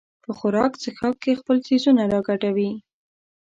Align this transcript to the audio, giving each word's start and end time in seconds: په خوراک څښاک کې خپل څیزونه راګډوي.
په 0.23 0.31
خوراک 0.37 0.71
څښاک 0.81 1.15
کې 1.23 1.39
خپل 1.39 1.57
څیزونه 1.67 2.01
راګډوي. 2.13 2.71